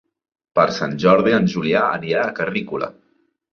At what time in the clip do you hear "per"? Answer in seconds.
0.59-0.63